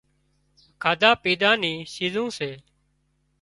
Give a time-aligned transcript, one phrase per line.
[0.83, 2.51] کاڌا پيڌا نِي شيزون سي